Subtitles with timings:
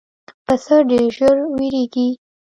[0.45, 2.09] پسه ډېر ژر وېرېږي.